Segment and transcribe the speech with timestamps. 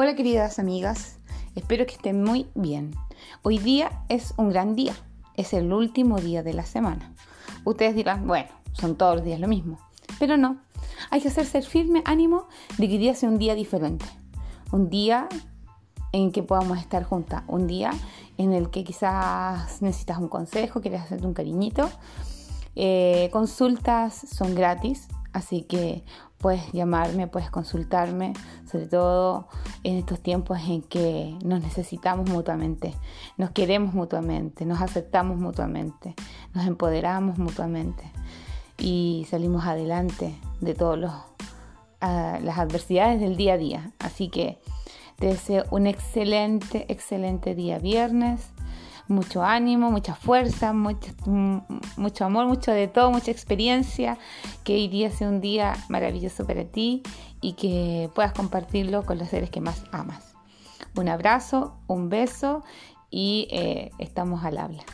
[0.00, 1.18] Hola queridas amigas,
[1.56, 2.94] espero que estén muy bien.
[3.42, 4.94] Hoy día es un gran día,
[5.34, 7.12] es el último día de la semana.
[7.64, 9.76] Ustedes dirán, bueno, son todos los días lo mismo,
[10.20, 10.58] pero no,
[11.10, 14.04] hay que hacerse el firme ánimo de que día sea un día diferente,
[14.70, 15.28] un día
[16.12, 17.90] en que podamos estar juntas, un día
[18.36, 21.90] en el que quizás necesitas un consejo, quieres hacerte un cariñito.
[22.76, 26.02] Eh, consultas son gratis, Así que
[26.38, 28.32] puedes llamarme, puedes consultarme,
[28.68, 29.46] sobre todo
[29.84, 32.92] en estos tiempos en que nos necesitamos mutuamente,
[33.36, 36.16] nos queremos mutuamente, nos aceptamos mutuamente,
[36.54, 38.10] nos empoderamos mutuamente
[38.78, 41.12] y salimos adelante de todas
[42.00, 43.92] ah, las adversidades del día a día.
[44.00, 44.58] Así que
[45.20, 48.50] te deseo un excelente, excelente día viernes
[49.08, 51.58] mucho ánimo, mucha fuerza, mucho, mm,
[51.96, 54.18] mucho amor, mucho de todo, mucha experiencia.
[54.64, 57.02] Que hoy día sea un día maravilloso para ti
[57.40, 60.34] y que puedas compartirlo con los seres que más amas.
[60.96, 62.62] Un abrazo, un beso
[63.10, 64.84] y eh, estamos al habla.